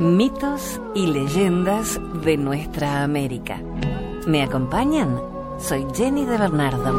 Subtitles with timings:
[0.00, 3.60] Mitos y leyendas de nuestra América.
[4.26, 5.20] ¿Me acompañan?
[5.58, 6.98] Soy Jenny de Bernardo.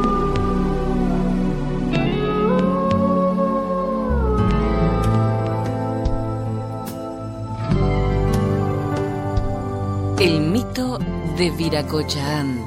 [10.20, 10.98] El mito
[11.36, 12.64] de Viracochaán.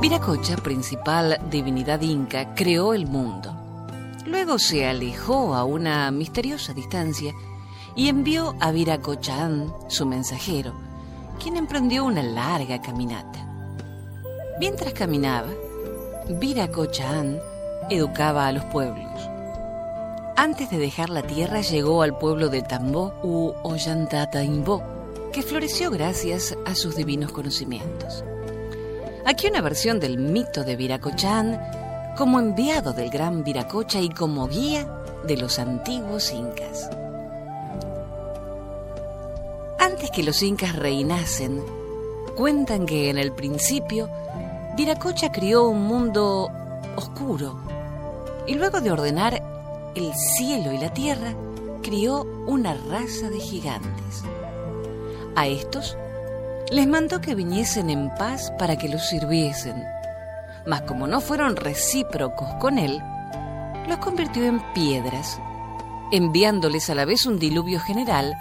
[0.00, 3.59] Viracocha, principal divinidad inca, creó el mundo.
[4.58, 7.32] Se alejó a una misteriosa distancia
[7.94, 10.74] y envió a Viracochaán, su mensajero,
[11.40, 13.46] quien emprendió una larga caminata.
[14.58, 15.48] Mientras caminaba,
[16.28, 17.38] Viracochaán
[17.90, 19.08] educaba a los pueblos.
[20.36, 24.82] Antes de dejar la tierra llegó al pueblo de Tambó u Ollantataimbo,
[25.32, 28.24] que floreció gracias a sus divinos conocimientos.
[29.24, 31.79] Aquí una versión del mito de Viracochán
[32.16, 34.86] como enviado del gran Viracocha y como guía
[35.26, 36.90] de los antiguos incas.
[39.78, 41.62] Antes que los incas reinasen,
[42.36, 44.08] cuentan que en el principio
[44.76, 46.48] Viracocha crió un mundo
[46.96, 47.60] oscuro
[48.46, 49.42] y luego de ordenar
[49.94, 51.34] el cielo y la tierra,
[51.82, 54.22] crió una raza de gigantes.
[55.34, 55.96] A estos
[56.70, 59.84] les mandó que viniesen en paz para que los sirviesen,
[60.66, 63.02] mas como no fueron recíprocos con él,
[63.88, 65.40] los convirtió en piedras,
[66.12, 68.34] enviándoles a la vez un diluvio general,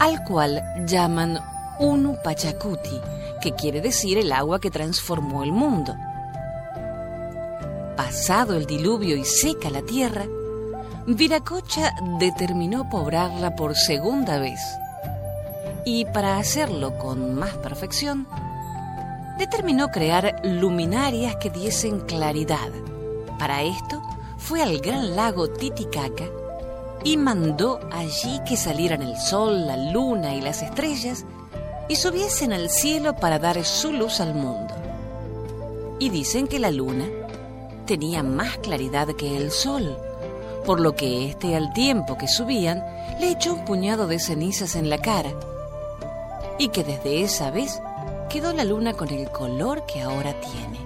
[0.00, 1.40] al cual llaman
[1.78, 3.00] Unu Pachacuti,
[3.40, 5.96] que quiere decir el agua que transformó el mundo.
[7.96, 10.24] Pasado el diluvio y seca la tierra,
[11.06, 14.60] Viracocha determinó poblarla por segunda vez
[15.86, 18.26] y para hacerlo con más perfección,
[19.38, 22.70] determinó crear luminarias que diesen claridad.
[23.38, 24.02] Para esto
[24.38, 26.24] fue al gran lago Titicaca
[27.04, 31.24] y mandó allí que salieran el sol, la luna y las estrellas
[31.88, 34.74] y subiesen al cielo para dar su luz al mundo.
[35.98, 37.06] Y dicen que la luna
[37.86, 39.96] tenía más claridad que el sol
[40.66, 42.84] por lo que éste al tiempo que subían
[43.20, 45.30] le echó un puñado de cenizas en la cara,
[46.58, 47.80] y que desde esa vez
[48.28, 50.78] quedó la luna con el color que ahora tiene.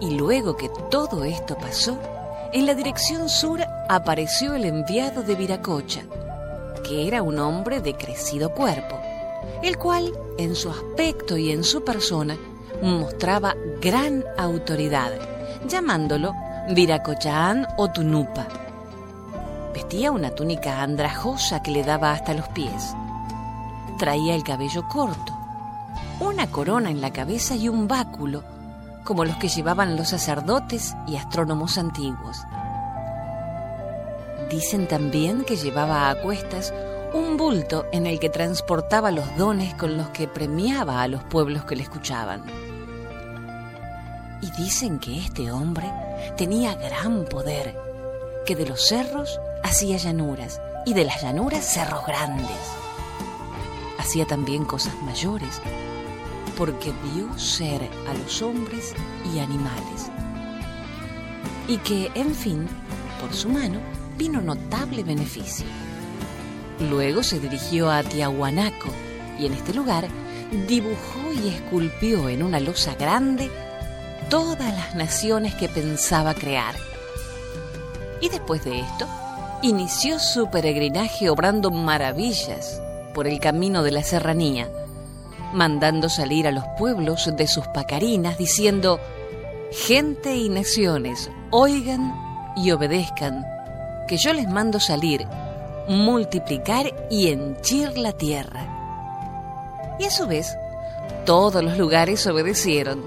[0.00, 1.98] Y luego que todo esto pasó,
[2.52, 6.02] en la dirección sur apareció el enviado de Viracocha,
[6.84, 8.98] que era un hombre de crecido cuerpo,
[9.62, 12.36] el cual en su aspecto y en su persona
[12.82, 15.12] mostraba gran autoridad,
[15.68, 16.34] llamándolo
[16.68, 18.48] Viracochaán o Tunupa
[19.72, 22.94] Vestía una túnica andrajosa que le daba hasta los pies.
[23.98, 25.31] Traía el cabello corto,
[26.20, 28.42] una corona en la cabeza y un báculo,
[29.04, 32.38] como los que llevaban los sacerdotes y astrónomos antiguos.
[34.50, 36.72] Dicen también que llevaba a cuestas
[37.14, 41.64] un bulto en el que transportaba los dones con los que premiaba a los pueblos
[41.64, 42.42] que le escuchaban.
[44.40, 45.90] Y dicen que este hombre
[46.36, 47.76] tenía gran poder,
[48.46, 52.50] que de los cerros hacía llanuras y de las llanuras cerros grandes.
[53.98, 55.60] Hacía también cosas mayores
[56.56, 58.94] porque vio ser a los hombres
[59.34, 60.10] y animales.
[61.68, 62.66] Y que, en fin,
[63.20, 63.78] por su mano
[64.18, 65.66] vino notable beneficio.
[66.80, 68.88] Luego se dirigió a Tiahuanaco
[69.38, 70.06] y en este lugar
[70.68, 73.50] dibujó y esculpió en una losa grande
[74.28, 76.74] todas las naciones que pensaba crear.
[78.20, 79.06] Y después de esto,
[79.62, 82.80] inició su peregrinaje obrando maravillas
[83.14, 84.68] por el camino de la serranía,
[85.52, 88.98] mandando salir a los pueblos de sus pacarinas diciendo,
[89.70, 92.14] gente y naciones, oigan
[92.56, 93.46] y obedezcan,
[94.08, 95.26] que yo les mando salir,
[95.88, 98.68] multiplicar y henchir la tierra.
[99.98, 100.56] Y a su vez,
[101.24, 103.04] todos los lugares obedecieron.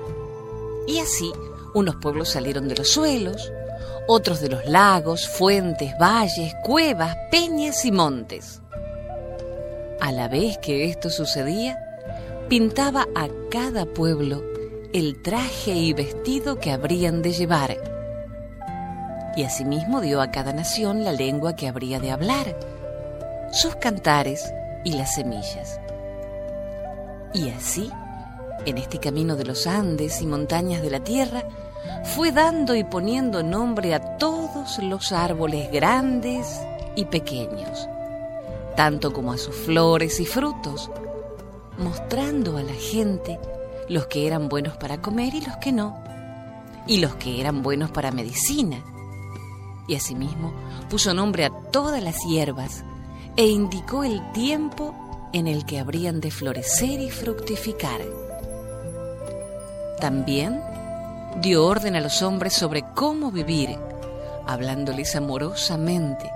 [0.87, 1.31] Y así,
[1.73, 3.51] unos pueblos salieron de los suelos,
[4.07, 8.61] otros de los lagos, fuentes, valles, cuevas, peñas y montes.
[9.99, 11.79] A la vez que esto sucedía,
[12.49, 14.43] pintaba a cada pueblo
[14.93, 17.75] el traje y vestido que habrían de llevar.
[19.35, 22.55] Y asimismo dio a cada nación la lengua que habría de hablar,
[23.51, 24.53] sus cantares
[24.83, 25.79] y las semillas.
[27.33, 27.89] Y así,
[28.65, 31.43] en este camino de los Andes y montañas de la tierra,
[32.03, 36.61] fue dando y poniendo nombre a todos los árboles grandes
[36.95, 37.89] y pequeños,
[38.75, 40.91] tanto como a sus flores y frutos,
[41.77, 43.39] mostrando a la gente
[43.89, 46.01] los que eran buenos para comer y los que no,
[46.87, 48.83] y los que eran buenos para medicina,
[49.87, 50.53] y asimismo
[50.89, 52.83] puso nombre a todas las hierbas
[53.35, 54.95] e indicó el tiempo
[55.33, 58.01] en el que habrían de florecer y fructificar.
[59.99, 60.61] También
[61.41, 63.77] dio orden a los hombres sobre cómo vivir,
[64.47, 66.31] hablándoles amorosamente,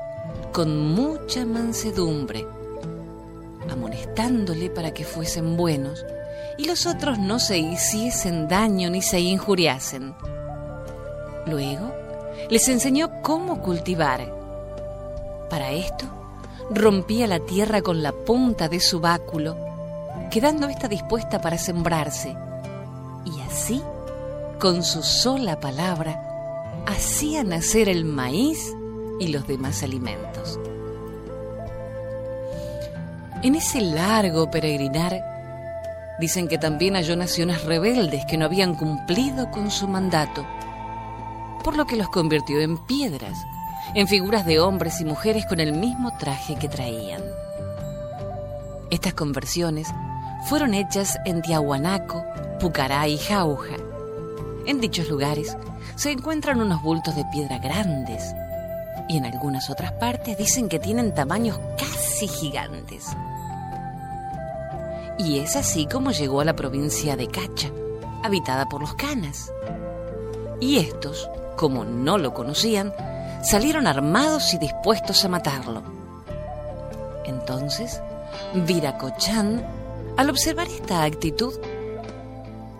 [0.51, 2.45] con mucha mansedumbre,
[3.69, 6.05] amonestándole para que fuesen buenos
[6.57, 10.13] y los otros no se hiciesen daño ni se injuriasen.
[11.45, 11.91] Luego
[12.49, 14.33] les enseñó cómo cultivar.
[15.49, 16.05] Para esto,
[16.69, 19.57] rompía la tierra con la punta de su báculo,
[20.29, 22.35] quedando ésta dispuesta para sembrarse,
[23.25, 23.81] y así,
[24.59, 28.75] con su sola palabra, hacía nacer el maíz
[29.19, 30.59] y los demás alimentos.
[33.41, 35.23] En ese largo peregrinar,
[36.19, 40.45] dicen que también halló naciones rebeldes que no habían cumplido con su mandato
[41.63, 43.45] por lo que los convirtió en piedras,
[43.93, 47.21] en figuras de hombres y mujeres con el mismo traje que traían.
[48.89, 49.87] Estas conversiones
[50.45, 52.23] fueron hechas en Tiahuanaco,
[52.59, 53.75] Pucará y Jauja.
[54.65, 55.55] En dichos lugares
[55.95, 58.23] se encuentran unos bultos de piedra grandes
[59.07, 63.05] y en algunas otras partes dicen que tienen tamaños casi gigantes.
[65.19, 67.69] Y es así como llegó a la provincia de Cacha,
[68.23, 69.53] habitada por los canas.
[70.59, 71.29] Y estos
[71.59, 72.93] como no lo conocían,
[73.43, 75.83] salieron armados y dispuestos a matarlo.
[77.25, 78.01] Entonces,
[78.53, 79.61] Viracochán,
[80.15, 81.53] al observar esta actitud,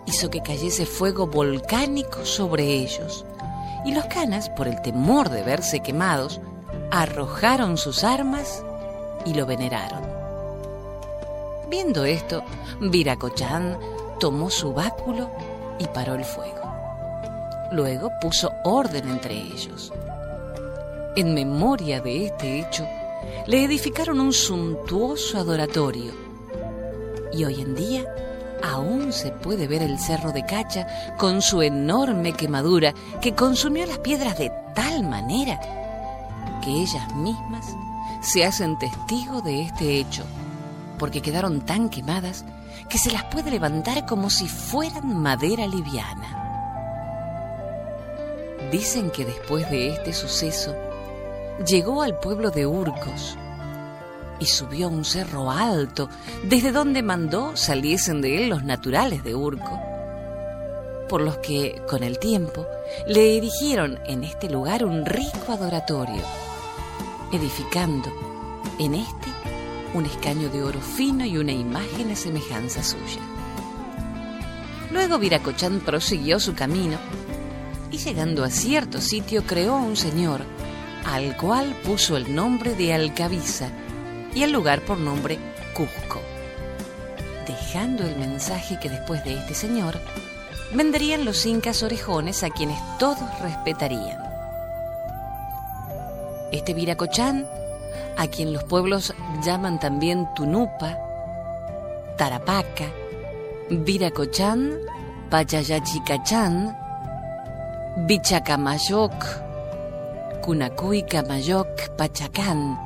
[0.06, 3.26] hizo que cayese fuego volcánico sobre ellos,
[3.84, 6.40] y los canas, por el temor de verse quemados,
[6.90, 8.64] arrojaron sus armas
[9.26, 10.09] y lo veneraron.
[11.70, 12.42] Viendo esto,
[12.80, 13.78] Viracochán
[14.18, 15.30] tomó su báculo
[15.78, 16.60] y paró el fuego.
[17.70, 19.92] Luego puso orden entre ellos.
[21.14, 22.84] En memoria de este hecho,
[23.46, 26.12] le edificaron un suntuoso adoratorio.
[27.32, 28.04] Y hoy en día
[28.64, 33.98] aún se puede ver el cerro de Cacha con su enorme quemadura que consumió las
[33.98, 35.60] piedras de tal manera
[36.64, 37.76] que ellas mismas
[38.20, 40.24] se hacen testigo de este hecho,
[41.00, 42.44] porque quedaron tan quemadas
[42.90, 46.36] que se las puede levantar como si fueran madera liviana.
[48.70, 50.76] Dicen que después de este suceso,
[51.66, 53.38] llegó al pueblo de Urcos
[54.38, 56.10] y subió a un cerro alto,
[56.44, 59.80] desde donde mandó saliesen de él los naturales de Urco,
[61.08, 62.66] por los que, con el tiempo,
[63.06, 66.22] le erigieron en este lugar un rico adoratorio,
[67.32, 68.12] edificando
[68.78, 69.49] en este
[69.94, 73.20] un escaño de oro fino y una imagen a semejanza suya.
[74.92, 76.98] Luego Viracochán prosiguió su camino
[77.90, 80.42] y llegando a cierto sitio creó un señor,
[81.04, 83.68] al cual puso el nombre de Alcabiza
[84.34, 85.38] y el lugar por nombre
[85.74, 86.20] Cusco,
[87.46, 90.00] dejando el mensaje que después de este señor
[90.72, 94.18] venderían los incas orejones a quienes todos respetarían.
[96.52, 97.46] Este Viracochán,
[98.16, 100.98] a quien los pueblos llaman también Tunupa,
[102.16, 102.86] Tarapaca,
[103.70, 104.78] Viracochán,
[105.30, 106.76] Pachayachicachán,
[108.06, 109.12] Bichacamayoc,
[110.42, 112.78] Cunacuy Camayoc Pachacán,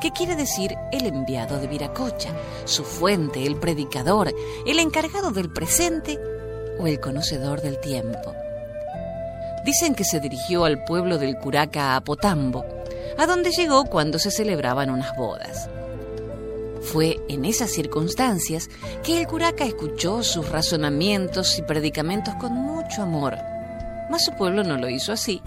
[0.00, 2.30] que quiere decir el enviado de Viracocha,
[2.64, 4.32] su fuente, el predicador,
[4.66, 6.18] el encargado del presente
[6.78, 8.34] o el conocedor del tiempo.
[9.64, 12.64] Dicen que se dirigió al pueblo del Curaca Apotambo,
[13.20, 15.68] a donde llegó cuando se celebraban unas bodas.
[16.80, 18.68] Fue en esas circunstancias
[19.04, 23.36] que el curaca escuchó sus razonamientos y predicamentos con mucho amor
[24.10, 25.40] mas su pueblo no lo hizo así,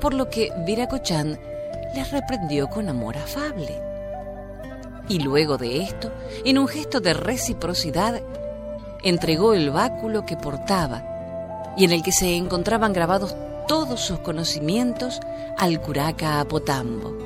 [0.00, 1.38] por lo que Viracochán
[1.94, 3.80] les reprendió con amor afable.
[5.08, 6.10] Y luego de esto,
[6.44, 8.22] en un gesto de reciprocidad,
[9.02, 11.04] entregó el báculo que portaba
[11.76, 15.20] y en el que se encontraban grabados todos sus conocimientos
[15.58, 17.16] al curaca Apotambo.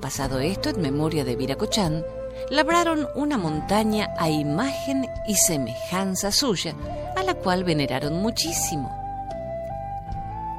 [0.00, 2.04] Pasado esto, en memoria de Viracochán,
[2.50, 6.74] labraron una montaña a imagen y semejanza suya,
[7.16, 8.90] a la cual veneraron muchísimo.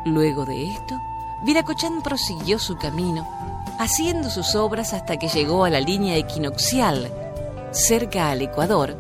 [0.06, 0.96] Luego de esto,
[1.46, 3.28] Viracochán prosiguió su camino,
[3.80, 7.12] haciendo sus obras hasta que llegó a la línea equinoccial,
[7.72, 8.98] cerca al Ecuador,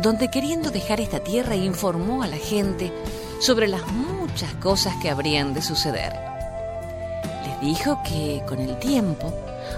[0.00, 2.92] donde queriendo dejar esta tierra informó a la gente
[3.40, 6.14] sobre las muchas cosas que habrían de suceder.
[7.44, 9.32] Les dijo que con el tiempo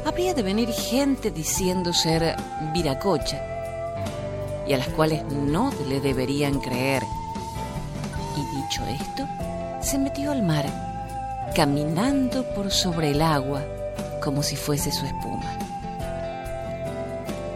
[0.05, 2.37] habría de venir gente diciendo ser
[2.73, 3.43] Viracocha
[4.67, 7.03] y a las cuales no le deberían creer.
[8.37, 9.27] Y dicho esto,
[9.81, 10.67] se metió al mar,
[11.57, 13.65] caminando por sobre el agua
[14.23, 15.60] como si fuese su espuma.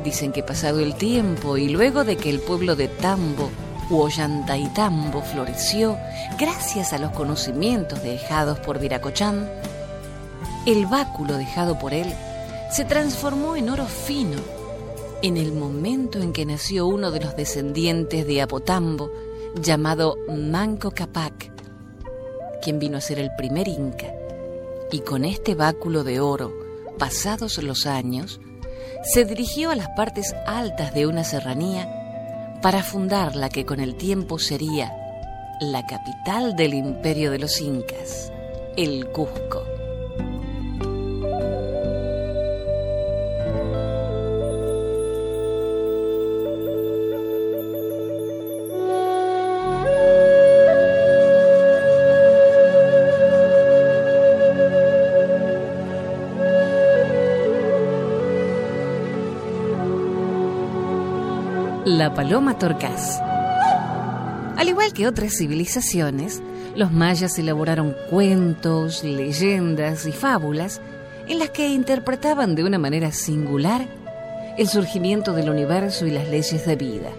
[0.04, 3.50] Dicen que pasado el tiempo y luego de que el pueblo de Tambo
[3.90, 4.08] u
[4.75, 5.96] Tambo floreció
[6.38, 9.49] gracias a los conocimientos dejados por Viracochán,
[10.66, 12.12] el báculo dejado por él
[12.70, 14.38] se transformó en oro fino.
[15.23, 19.11] En el momento en que nació uno de los descendientes de Apotambo,
[19.54, 21.50] llamado Manco Capac,
[22.62, 24.12] quien vino a ser el primer inca,
[24.90, 26.52] y con este báculo de oro,
[26.99, 28.40] pasados los años,
[29.04, 31.88] se dirigió a las partes altas de una serranía
[32.62, 34.96] para fundar la que con el tiempo sería
[35.61, 38.32] la capital del imperio de los incas,
[38.76, 39.74] el Cusco.
[62.14, 63.21] Paloma torcaz.
[64.56, 66.42] Al igual que otras civilizaciones,
[66.76, 70.80] los mayas elaboraron cuentos, leyendas y fábulas
[71.26, 73.87] en las que interpretaban de una manera singular
[74.56, 77.11] el surgimiento del universo y las leyes de vida.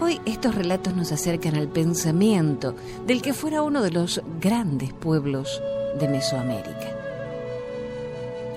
[0.00, 2.74] Hoy estos relatos nos acercan al pensamiento
[3.06, 5.62] del que fuera uno de los grandes pueblos
[5.98, 6.98] de Mesoamérica.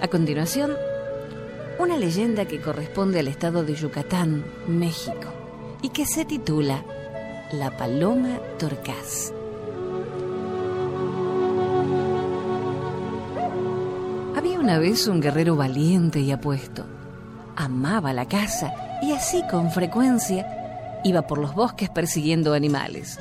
[0.01, 0.71] A continuación,
[1.79, 5.33] una leyenda que corresponde al estado de Yucatán, México,
[5.81, 6.83] y que se titula
[7.51, 9.33] La Paloma Torcaz.
[14.35, 16.85] Había una vez un guerrero valiente y apuesto.
[17.55, 23.19] Amaba la caza y así con frecuencia iba por los bosques persiguiendo animales.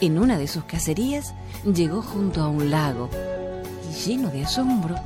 [0.00, 1.34] En una de sus cacerías
[1.64, 3.08] llegó junto a un lago
[3.90, 4.96] y lleno de asombro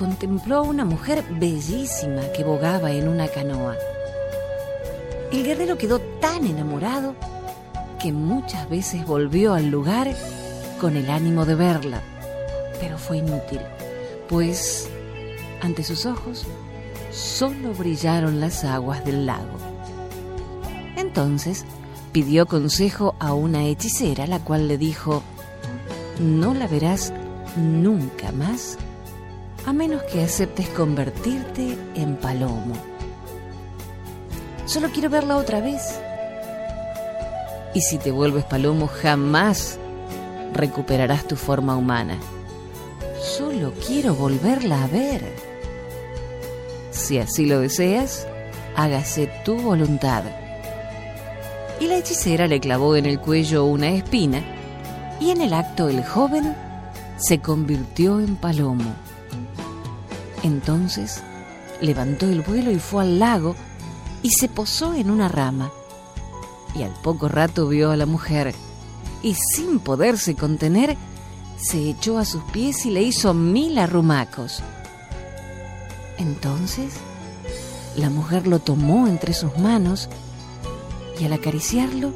[0.00, 3.76] contempló a una mujer bellísima que bogaba en una canoa.
[5.30, 7.14] El guerrero quedó tan enamorado
[8.00, 10.16] que muchas veces volvió al lugar
[10.80, 12.00] con el ánimo de verla,
[12.80, 13.60] pero fue inútil,
[14.26, 14.88] pues
[15.60, 16.46] ante sus ojos
[17.12, 19.58] solo brillaron las aguas del lago.
[20.96, 21.66] Entonces
[22.10, 25.22] pidió consejo a una hechicera, la cual le dijo,
[26.18, 27.12] no la verás
[27.54, 28.78] nunca más
[29.70, 32.74] a menos que aceptes convertirte en palomo.
[34.66, 36.00] Solo quiero verla otra vez.
[37.72, 39.78] Y si te vuelves palomo, jamás
[40.52, 42.18] recuperarás tu forma humana.
[43.20, 45.22] Solo quiero volverla a ver.
[46.90, 48.26] Si así lo deseas,
[48.74, 50.24] hágase tu voluntad.
[51.78, 54.42] Y la hechicera le clavó en el cuello una espina
[55.20, 56.56] y en el acto el joven
[57.18, 58.96] se convirtió en palomo.
[60.42, 61.22] Entonces
[61.80, 63.56] levantó el vuelo y fue al lago
[64.22, 65.70] y se posó en una rama.
[66.74, 68.54] Y al poco rato vio a la mujer
[69.22, 70.96] y sin poderse contener,
[71.56, 74.62] se echó a sus pies y le hizo mil arrumacos.
[76.16, 76.94] Entonces,
[77.96, 80.08] la mujer lo tomó entre sus manos
[81.18, 82.12] y al acariciarlo,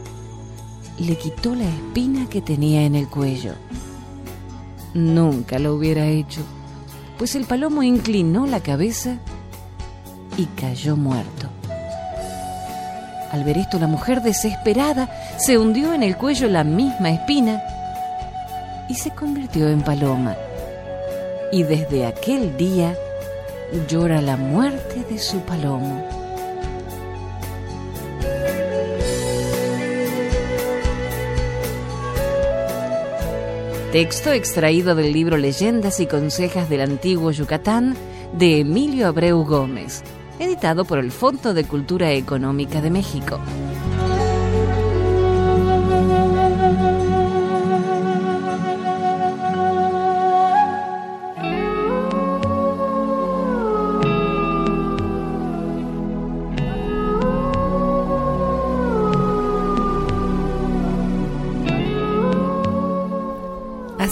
[0.99, 3.55] le quitó la espina que tenía en el cuello.
[4.95, 6.41] Nunca lo hubiera hecho
[7.19, 9.19] pues el palomo inclinó la cabeza
[10.37, 11.49] y cayó muerto.
[13.33, 17.63] Al ver esto, la mujer desesperada se hundió en el cuello la misma espina
[18.89, 20.37] y se convirtió en paloma.
[21.51, 22.97] Y desde aquel día
[23.89, 26.14] llora la muerte de su palomo.
[33.95, 37.95] Texto extraído del libro Leyendas y Consejas del Antiguo Yucatán
[38.33, 40.03] de Emilio Abreu Gómez,
[40.41, 43.39] editado por el Fondo de Cultura Económica de México.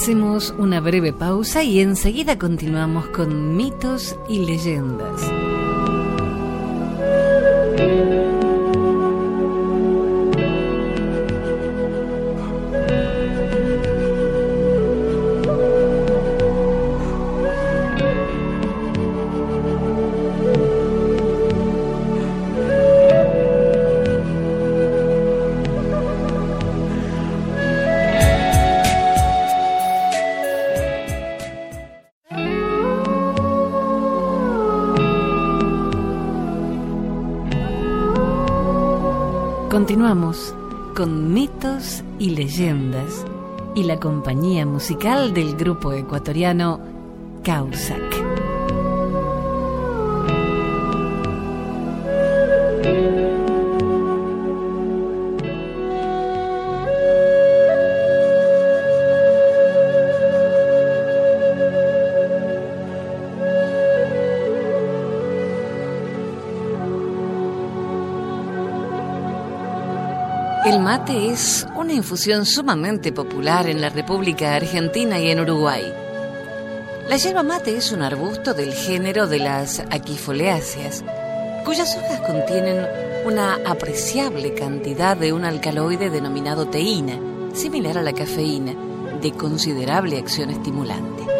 [0.02, 5.31] Hacemos una breve pausa y enseguida continuamos con mitos y leyendas.
[39.72, 40.54] Continuamos
[40.94, 43.24] con mitos y leyendas
[43.74, 46.78] y la compañía musical del grupo ecuatoriano
[47.42, 48.31] Causac.
[70.98, 75.90] Mate es una infusión sumamente popular en la República Argentina y en Uruguay.
[77.08, 81.02] La yerba mate es un arbusto del género de las aquifoleáceas,
[81.64, 82.86] cuyas hojas contienen
[83.24, 87.18] una apreciable cantidad de un alcaloide denominado teína,
[87.54, 88.74] similar a la cafeína,
[89.22, 91.31] de considerable acción estimulante.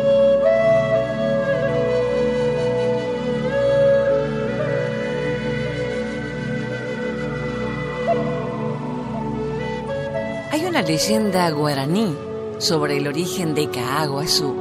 [10.60, 12.14] Una leyenda guaraní
[12.58, 14.54] sobre el origen de Caaguazú,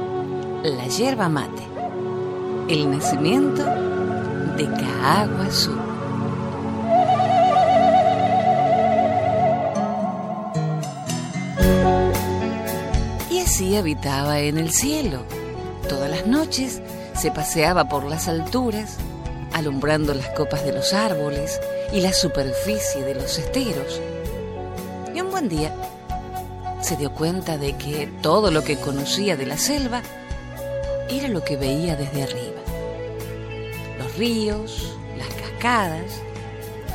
[0.62, 1.62] la yerba mate,
[2.68, 3.64] el nacimiento
[4.56, 5.72] de Caaguazú.
[13.30, 15.20] Y así habitaba en el cielo.
[15.88, 16.82] Todas las noches
[17.18, 18.96] se paseaba por las alturas,
[19.52, 21.60] alumbrando las copas de los árboles
[21.92, 24.00] y la superficie de los esteros.
[25.14, 25.72] Y un buen día
[26.92, 30.02] se dio cuenta de que todo lo que conocía de la selva
[31.08, 32.60] era lo que veía desde arriba.
[33.98, 36.20] Los ríos, las cascadas,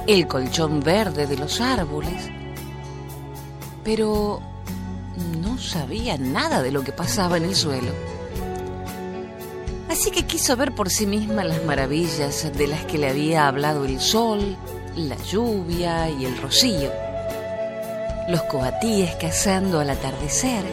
[0.05, 2.29] el colchón verde de los árboles,
[3.83, 4.39] pero
[5.41, 7.91] no sabía nada de lo que pasaba en el suelo.
[9.89, 13.83] Así que quiso ver por sí misma las maravillas de las que le había hablado
[13.83, 14.57] el sol,
[14.95, 17.06] la lluvia y el rocío
[18.27, 20.65] los coatíes cazando al atardecer,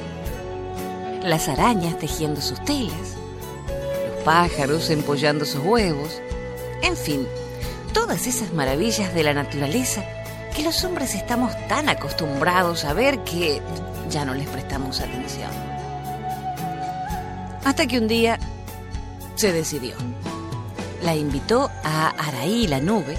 [1.22, 3.16] las arañas tejiendo sus telas,
[4.08, 6.20] los pájaros empollando sus huevos,
[6.82, 7.26] en fin,
[7.92, 10.04] todas esas maravillas de la naturaleza
[10.54, 13.62] que los hombres estamos tan acostumbrados a ver que
[14.10, 15.50] ya no les prestamos atención.
[17.64, 18.38] Hasta que un día
[19.36, 19.94] se decidió.
[21.02, 23.16] La invitó a Araí la nube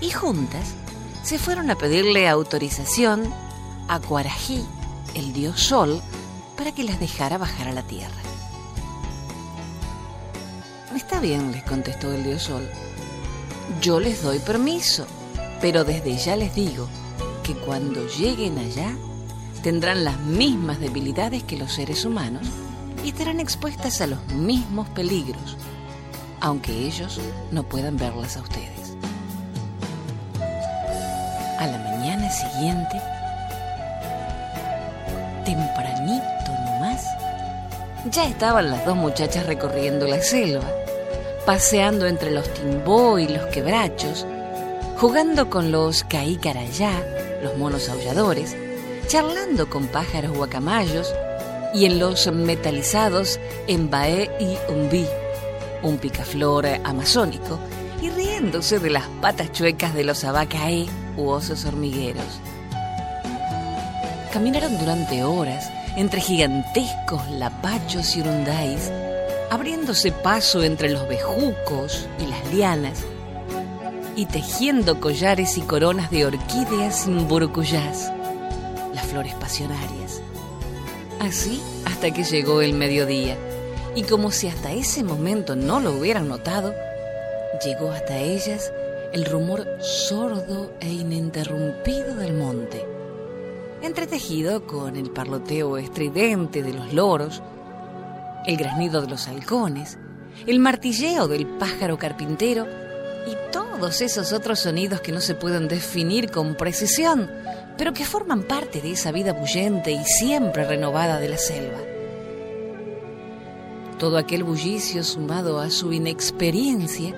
[0.00, 0.74] y juntas
[1.22, 3.32] se fueron a pedirle autorización
[3.88, 4.64] a Cuarají,
[5.14, 6.02] el dios Sol,
[6.56, 8.14] para que las dejara bajar a la tierra.
[10.94, 12.68] Está bien, les contestó el dios Sol.
[13.80, 15.06] Yo les doy permiso,
[15.60, 16.88] pero desde ya les digo
[17.42, 18.94] que cuando lleguen allá
[19.62, 22.46] tendrán las mismas debilidades que los seres humanos
[23.04, 25.56] y estarán expuestas a los mismos peligros,
[26.40, 28.81] aunque ellos no puedan verlas a ustedes.
[32.32, 33.00] Siguiente,
[35.44, 37.04] tempranito nomás,
[38.10, 40.68] ya estaban las dos muchachas recorriendo la selva,
[41.46, 44.26] paseando entre los timbó y los quebrachos,
[44.96, 46.92] jugando con los caícarayá,
[47.42, 48.56] los monos aulladores,
[49.06, 51.12] charlando con pájaros guacamayos
[51.74, 55.06] y en los metalizados Embaé y Umbí,
[55.82, 57.58] un picaflor amazónico,
[58.00, 62.40] y riéndose de las patas chuecas de los abacaé hormigueros.
[64.32, 68.90] Caminaron durante horas entre gigantescos lapachos y urundáis,
[69.50, 73.00] abriéndose paso entre los bejucos y las lianas,
[74.16, 78.10] y tejiendo collares y coronas de orquídeas sin burucuyás,
[78.94, 80.20] las flores pasionarias.
[81.20, 83.36] Así hasta que llegó el mediodía,
[83.94, 86.74] y como si hasta ese momento no lo hubieran notado,
[87.62, 88.72] llegó hasta ellas
[89.12, 92.86] el rumor sordo e ininterrumpido del monte,
[93.82, 97.42] entretejido con el parloteo estridente de los loros,
[98.46, 99.98] el graznido de los halcones,
[100.46, 102.66] el martilleo del pájaro carpintero
[103.26, 107.30] y todos esos otros sonidos que no se pueden definir con precisión,
[107.76, 111.78] pero que forman parte de esa vida bullente y siempre renovada de la selva.
[113.98, 117.14] Todo aquel bullicio sumado a su inexperiencia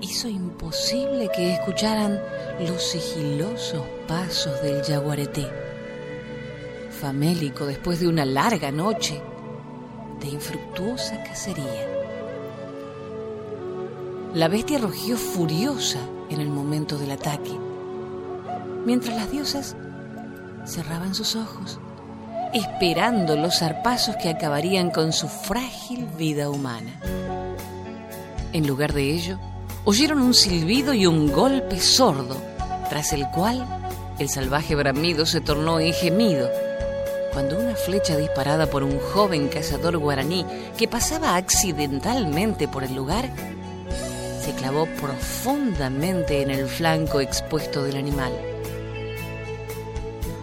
[0.00, 2.20] hizo imposible que escucharan
[2.66, 5.46] los sigilosos pasos del jaguareté,
[7.00, 9.20] famélico después de una larga noche
[10.20, 11.86] de infructuosa cacería.
[14.34, 15.98] La bestia rugió furiosa
[16.30, 17.52] en el momento del ataque,
[18.84, 19.76] mientras las diosas
[20.64, 21.78] cerraban sus ojos,
[22.52, 27.00] esperando los zarpazos que acabarían con su frágil vida humana.
[28.52, 29.38] En lugar de ello,
[29.84, 32.36] oyeron un silbido y un golpe sordo
[32.88, 33.66] tras el cual
[34.18, 36.50] el salvaje bramido se tornó en gemido
[37.32, 40.44] cuando una flecha disparada por un joven cazador guaraní
[40.76, 43.30] que pasaba accidentalmente por el lugar
[44.44, 48.32] se clavó profundamente en el flanco expuesto del animal.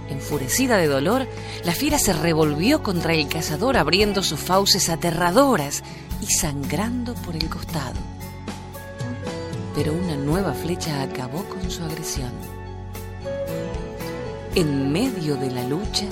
[0.10, 1.28] Enfurecida de dolor,
[1.63, 5.84] la fiera se revolvió contra el cazador abriendo sus fauces aterradoras
[6.21, 8.16] y sangrando por el costado.
[9.78, 12.32] Pero una nueva flecha acabó con su agresión.
[14.56, 16.08] En medio de la lucha,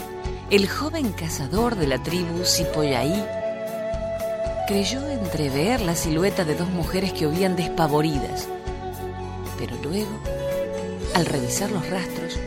[0.51, 3.25] el joven cazador de la tribu Cipollaí
[4.67, 8.47] creyó entrever la silueta de dos mujeres que huían despavoridas.
[9.57, 10.11] Pero luego,
[11.15, 12.37] al revisar los rastros,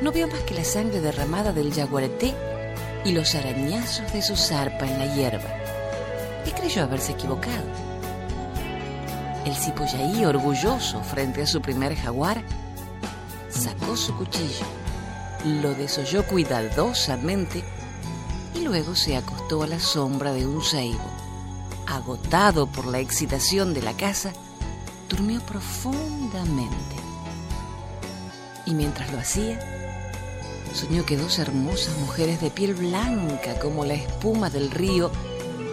[0.00, 2.32] no vio más que la sangre derramada del jaguareté
[3.04, 5.58] y los arañazos de su zarpa en la hierba.
[6.46, 7.93] Y creyó haberse equivocado.
[9.44, 12.42] El cipollaí, orgulloso frente a su primer jaguar,
[13.50, 14.66] sacó su cuchillo,
[15.44, 17.62] lo desolló cuidadosamente
[18.54, 21.24] y luego se acostó a la sombra de un ceibo
[21.86, 24.32] agotado por la excitación de la casa,
[25.08, 26.96] durmió profundamente.
[28.66, 29.60] Y mientras lo hacía,
[30.72, 35.10] soñó que dos hermosas mujeres de piel blanca como la espuma del río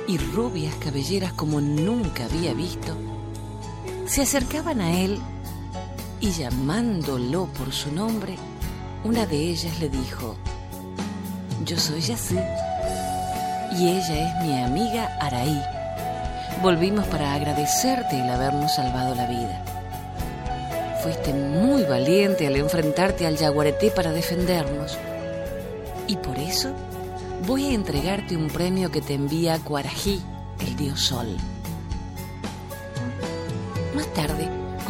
[0.07, 2.95] y rubias cabelleras como nunca había visto,
[4.05, 5.19] se acercaban a él
[6.19, 8.35] y llamándolo por su nombre,
[9.03, 10.35] una de ellas le dijo,
[11.65, 12.39] yo soy Yasú
[13.77, 15.61] y ella es mi amiga Araí
[16.61, 19.63] volvimos para agradecerte el habernos salvado la vida.
[21.01, 24.97] Fuiste muy valiente al enfrentarte al yaguareté para defendernos.
[26.07, 26.71] Y por eso
[27.47, 30.21] voy a entregarte un premio que te envía Cuarají,
[30.59, 31.35] el dios sol.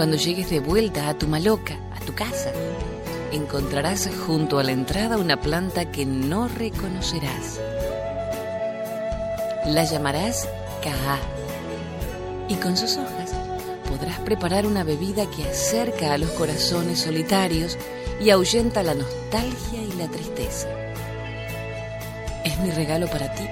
[0.01, 2.51] Cuando llegues de vuelta a tu maloca, a tu casa,
[3.31, 7.61] encontrarás junto a la entrada una planta que no reconocerás.
[9.67, 10.49] La llamarás
[10.83, 11.19] Kaá
[12.49, 13.31] y con sus hojas
[13.87, 17.77] podrás preparar una bebida que acerca a los corazones solitarios
[18.19, 20.67] y ahuyenta la nostalgia y la tristeza.
[22.43, 23.47] Es mi regalo para ti,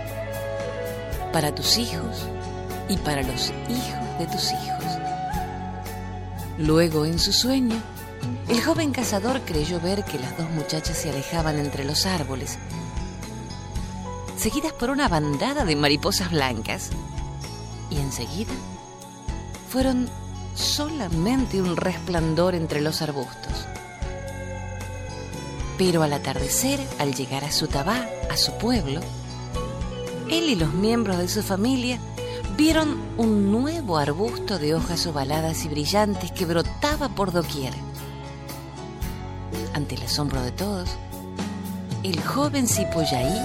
[1.32, 2.26] para tus hijos
[2.90, 4.80] y para los hijos de tus hijos.
[6.60, 7.82] Luego, en su sueño,
[8.50, 12.60] el joven cazador creyó ver que las dos muchachas se alejaban entre los árboles,
[14.36, 16.89] seguidas por una bandada de mariposas blancas,
[17.89, 18.52] y enseguida
[19.69, 20.10] fueron
[20.54, 23.65] solamente un resplandor entre los arbustos.
[25.78, 29.00] Pero al atardecer, al llegar a Sutabá, a su pueblo,
[30.30, 32.00] él y los miembros de su familia
[32.60, 37.74] vieron un nuevo arbusto de hojas ovaladas y brillantes que brotaba por doquier.
[39.74, 40.89] Ante el asombro de todos,
[42.04, 43.41] el joven Cipollaí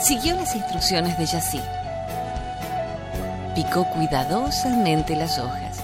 [0.00, 1.60] siguió las instrucciones de Yací
[3.56, 5.80] picó cuidadosamente las hojas,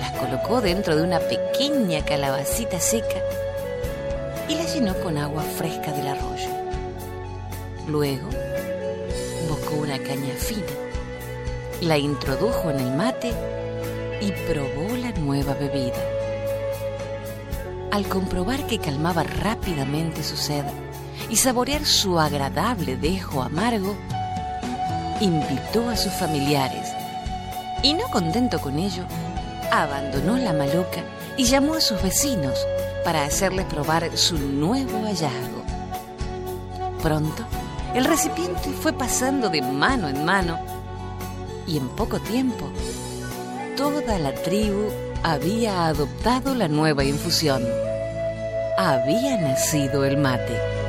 [0.00, 3.20] las colocó dentro de una pequeña calabacita seca
[4.48, 6.50] y la llenó con agua fresca del arroyo.
[7.86, 8.28] Luego
[9.48, 10.66] buscó una caña fina,
[11.82, 13.32] la introdujo en el mate
[14.20, 15.98] y probó la nueva bebida.
[17.90, 20.64] Al comprobar que calmaba rápidamente su sed
[21.28, 23.96] y saborear su agradable dejo amargo,
[25.20, 26.92] invitó a sus familiares
[27.82, 29.04] y no contento con ello,
[29.72, 31.02] abandonó la maloca
[31.36, 32.58] y llamó a sus vecinos
[33.04, 35.62] para hacerles probar su nuevo hallazgo.
[37.02, 37.42] Pronto,
[37.94, 40.71] el recipiente fue pasando de mano en mano
[41.72, 42.68] y en poco tiempo
[43.76, 44.88] toda la tribu
[45.22, 47.62] había adoptado la nueva infusión.
[48.76, 50.81] Había nacido el mate.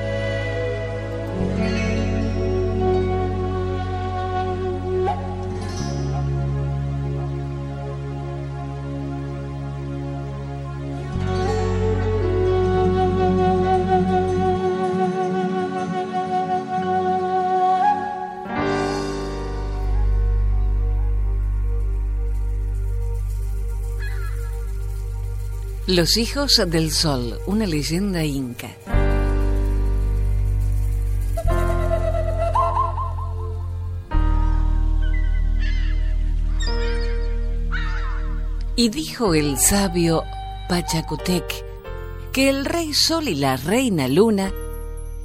[25.93, 28.75] Los hijos del sol, una leyenda inca.
[38.75, 40.23] Y dijo el sabio
[40.67, 41.63] Pachacutec
[42.31, 44.51] que el rey sol y la reina luna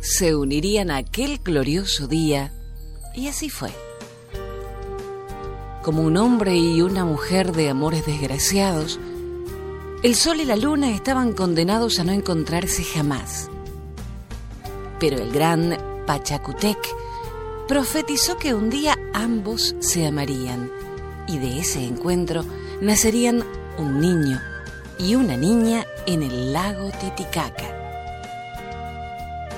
[0.00, 2.52] se unirían aquel glorioso día,
[3.14, 3.70] y así fue.
[5.82, 9.00] Como un hombre y una mujer de amores desgraciados,
[10.02, 13.50] el sol y la luna estaban condenados a no encontrarse jamás.
[15.00, 16.78] Pero el gran Pachacutec
[17.66, 20.70] profetizó que un día ambos se amarían
[21.26, 22.44] y de ese encuentro
[22.80, 23.44] nacerían
[23.76, 24.40] un niño
[25.00, 27.74] y una niña en el lago Titicaca.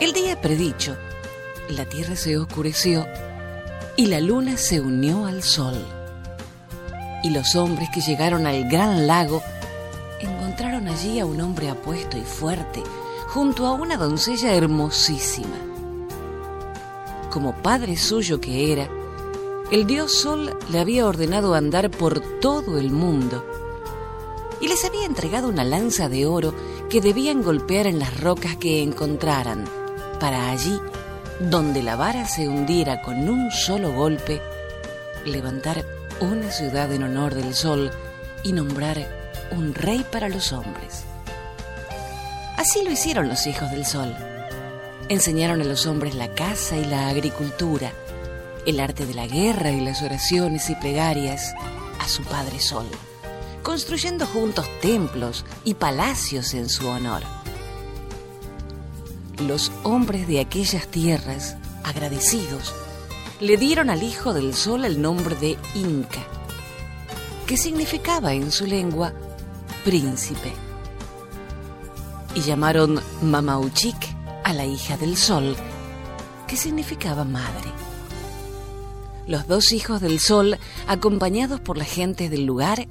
[0.01, 0.97] El día predicho,
[1.69, 3.07] la tierra se oscureció
[3.97, 5.85] y la luna se unió al sol.
[7.23, 9.43] Y los hombres que llegaron al gran lago
[10.51, 12.83] encontraron allí a un hombre apuesto y fuerte
[13.29, 15.57] junto a una doncella hermosísima.
[17.31, 18.89] Como padre suyo que era,
[19.71, 23.45] el dios Sol le había ordenado andar por todo el mundo
[24.61, 26.53] y les había entregado una lanza de oro
[26.89, 29.67] que debían golpear en las rocas que encontraran,
[30.19, 30.81] para allí,
[31.39, 34.43] donde la vara se hundiera con un solo golpe,
[35.25, 35.85] levantar
[36.19, 37.93] una ciudad en honor del sol
[38.43, 39.20] y nombrar
[39.53, 41.05] un rey para los hombres.
[42.57, 44.15] Así lo hicieron los hijos del sol.
[45.09, 47.93] Enseñaron a los hombres la caza y la agricultura,
[48.67, 51.55] el arte de la guerra y las oraciones y plegarias
[51.99, 52.87] a su padre sol
[53.63, 57.23] construyendo juntos templos y palacios en su honor.
[59.47, 62.75] Los hombres de aquellas tierras, agradecidos,
[63.41, 66.27] le dieron al Hijo del Sol el nombre de Inca,
[67.47, 69.13] que significaba en su lengua
[69.85, 70.53] príncipe.
[72.35, 73.97] Y llamaron Mamauchik
[74.45, 75.57] a la hija del Sol,
[76.47, 77.71] que significaba madre.
[79.27, 82.87] Los dos hijos del Sol, acompañados por la gente del lugar,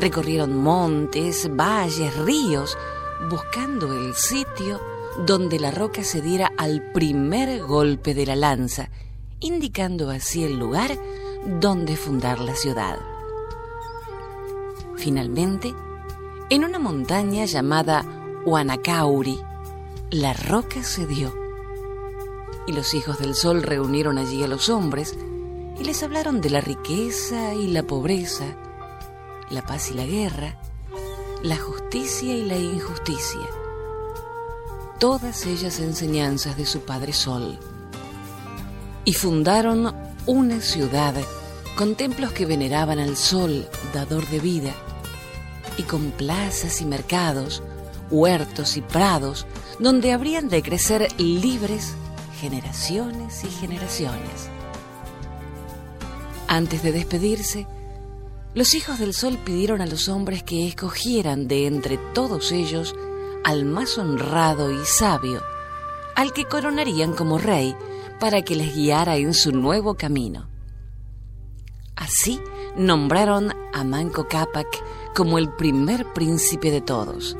[0.00, 2.76] Recorrieron montes, valles, ríos,
[3.28, 4.80] buscando el sitio
[5.26, 8.90] donde la roca se diera al primer golpe de la lanza,
[9.40, 10.98] indicando así el lugar
[11.60, 12.98] donde fundar la ciudad.
[14.96, 15.74] Finalmente,
[16.54, 18.04] en una montaña llamada
[18.44, 19.40] Huanacauri,
[20.10, 21.34] la roca se dio.
[22.66, 25.16] Y los hijos del sol reunieron allí a los hombres
[25.80, 28.44] y les hablaron de la riqueza y la pobreza,
[29.48, 30.58] la paz y la guerra,
[31.42, 33.48] la justicia y la injusticia.
[34.98, 37.58] Todas ellas enseñanzas de su Padre Sol.
[39.06, 41.14] Y fundaron una ciudad
[41.78, 44.74] con templos que veneraban al sol, dador de vida,
[45.76, 47.62] y con plazas y mercados,
[48.10, 49.46] huertos y prados,
[49.78, 51.94] donde habrían de crecer libres
[52.40, 54.50] generaciones y generaciones.
[56.48, 57.66] Antes de despedirse,
[58.54, 62.94] los hijos del sol pidieron a los hombres que escogieran de entre todos ellos
[63.44, 65.40] al más honrado y sabio,
[66.16, 67.74] al que coronarían como rey
[68.20, 70.48] para que les guiara en su nuevo camino.
[71.96, 72.40] Así
[72.76, 74.66] nombraron a Manco Cápac
[75.14, 77.36] como el primer príncipe de todos,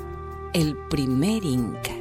[0.53, 1.93] el primer inca.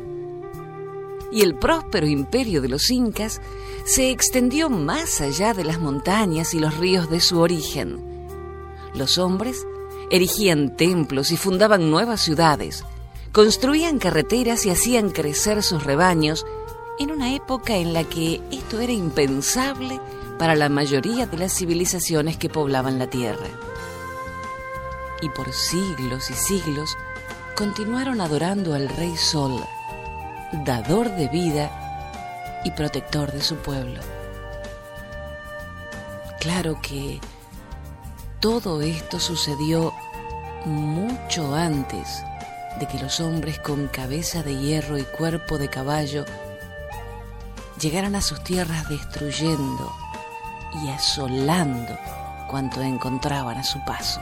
[1.31, 3.41] Y el próspero imperio de los incas
[3.85, 8.11] se extendió más allá de las montañas y los ríos de su origen,
[8.93, 9.65] los hombres
[10.09, 12.83] erigían templos y fundaban nuevas ciudades,
[13.31, 16.45] construían carreteras y hacían crecer sus rebaños
[16.99, 19.99] en una época en la que esto era impensable
[20.37, 23.47] para la mayoría de las civilizaciones que poblaban la Tierra.
[25.21, 26.97] Y por siglos y siglos
[27.55, 29.63] continuaron adorando al Rey Sol,
[30.65, 34.01] dador de vida y protector de su pueblo.
[36.39, 37.19] Claro que
[38.39, 39.93] todo esto sucedió
[40.65, 42.23] mucho antes
[42.79, 46.25] de que los hombres con cabeza de hierro y cuerpo de caballo
[47.79, 49.91] llegaran a sus tierras destruyendo
[50.83, 51.97] y asolando
[52.49, 54.19] cuanto encontraban a su paso.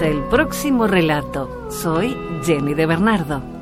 [0.00, 1.70] Hasta el próximo relato.
[1.70, 3.59] Soy Jenny de Bernardo.